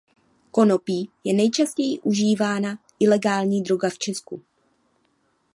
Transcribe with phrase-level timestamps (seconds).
[0.51, 4.41] Konopí je nejčastěji užívaná ilegální droga v Česku.